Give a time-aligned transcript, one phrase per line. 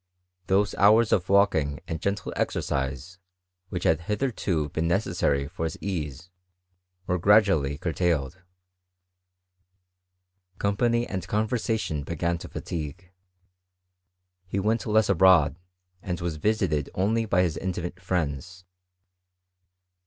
[0.47, 3.19] Th()se hours of walking and g^ tle exercise,
[3.69, 6.31] which had hitherto been necessary for his ease,
[7.05, 8.41] were gradually curtailed.
[10.57, 11.87] Company and con CHSmSTRT IK O&EAT BRITAIK.
[11.87, 13.11] 333 vtrsatioh began to fatigue:
[14.49, 15.55] be went less abroad,
[16.01, 18.65] and was Yisited only by his intimate friends.